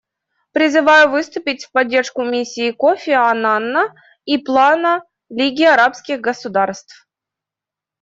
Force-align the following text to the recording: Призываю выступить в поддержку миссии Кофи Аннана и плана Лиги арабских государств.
Призываю 0.51 1.11
выступить 1.11 1.65
в 1.65 1.71
поддержку 1.73 2.23
миссии 2.23 2.71
Кофи 2.71 3.11
Аннана 3.11 3.93
и 4.25 4.39
плана 4.39 5.03
Лиги 5.29 5.61
арабских 5.61 6.19
государств. 6.21 7.07